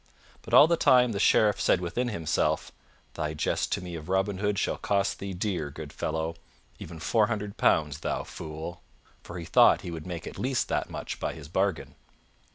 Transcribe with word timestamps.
But 0.41 0.55
all 0.55 0.65
the 0.67 0.77
time 0.77 1.11
the 1.11 1.19
Sheriff 1.19 1.61
said 1.61 1.79
within 1.79 2.07
himself, 2.07 2.71
"Thy 3.13 3.35
jest 3.35 3.71
to 3.73 3.81
me 3.81 3.93
of 3.93 4.09
Robin 4.09 4.39
Hood 4.39 4.57
shall 4.57 4.77
cost 4.79 5.19
thee 5.19 5.35
dear, 5.35 5.69
good 5.69 5.93
fellow, 5.93 6.37
even 6.79 6.99
four 6.99 7.27
hundred 7.27 7.55
pounds, 7.55 7.99
thou 7.99 8.23
fool." 8.23 8.81
For 9.21 9.37
he 9.37 9.45
thought 9.45 9.81
he 9.81 9.91
would 9.91 10.07
make 10.07 10.25
at 10.25 10.39
least 10.39 10.69
that 10.69 10.89
much 10.89 11.19
by 11.19 11.35
his 11.35 11.47
bargain. 11.49 11.93